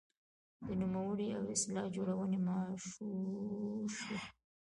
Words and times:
د 0.65 0.67
نومونې 0.79 1.27
او 1.37 1.43
اصطلاح 1.53 1.85
جوړونې 1.95 2.37
مغشوشوي. 2.47 4.19